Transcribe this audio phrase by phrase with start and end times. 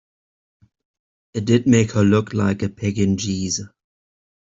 [1.35, 3.61] It did make her look like a Pekingese.